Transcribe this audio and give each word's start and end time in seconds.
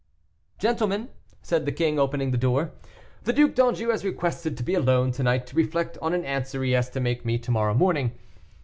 "Gentlemen," 0.57 1.09
said 1.43 1.67
the 1.67 1.71
king, 1.71 1.99
opening 1.99 2.31
the 2.31 2.35
door, 2.39 2.71
"the 3.25 3.31
Duc 3.33 3.53
d'Anjou 3.53 3.89
has 3.89 4.03
requested 4.03 4.57
to 4.57 4.63
be 4.63 4.73
alone 4.73 5.11
to 5.11 5.21
night 5.21 5.45
to 5.45 5.55
reflect 5.55 5.95
on 6.01 6.15
an 6.15 6.25
answer 6.25 6.63
he 6.63 6.71
has 6.71 6.89
to 6.89 6.99
make 6.99 7.21
to 7.21 7.27
me 7.27 7.37
to 7.37 7.51
morrow 7.51 7.75
morning. 7.75 8.13